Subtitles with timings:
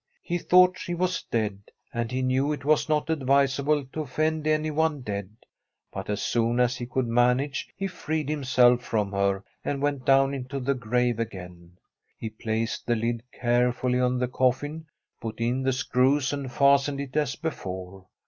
[0.23, 1.61] He thought she was dead,
[1.93, 5.29] and he knew it was not advisable to offend anyone dead.
[5.93, 10.33] But as soon as he could manage, he freed himself from her and went down
[10.33, 11.77] into the grave again.
[12.17, 14.87] He placed the lid carefully on the coffin,
[15.21, 18.07] put in the screws and fastened it as before.